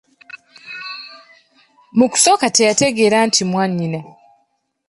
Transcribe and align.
Mu 1.97 2.05
kusooka 2.11 2.45
teyategeera 2.55 3.17
nti 3.27 3.41
mwanyina. 3.49 3.99